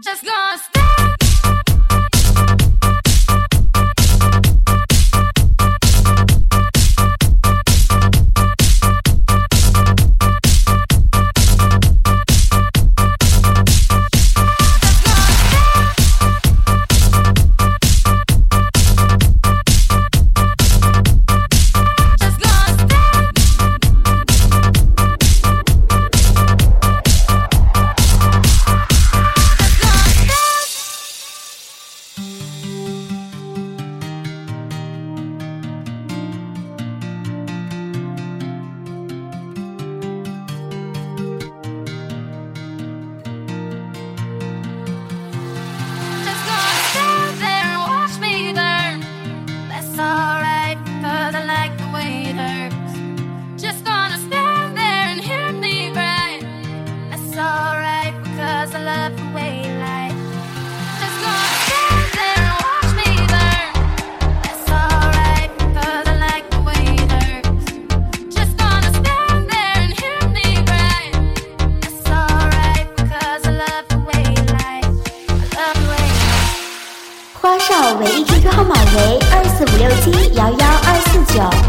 [0.00, 1.17] Just gonna stay.
[77.48, 81.67] 花少唯一 qq 号码为二四五六七幺幺二四九。